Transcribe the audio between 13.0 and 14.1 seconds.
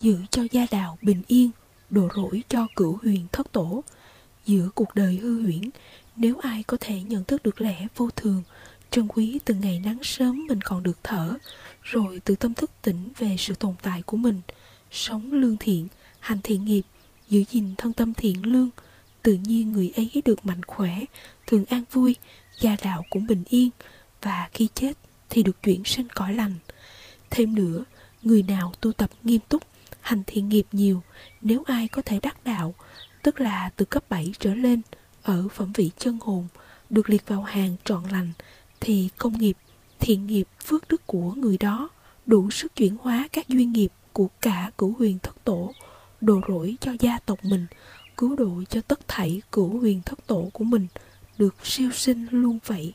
về sự tồn tại